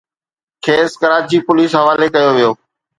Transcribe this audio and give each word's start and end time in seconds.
کيس 0.65 0.91
ڪراچي 1.01 1.37
پوليس 1.47 1.71
حوالي 1.79 2.07
ڪيو 2.15 2.29
ويو 2.35 2.51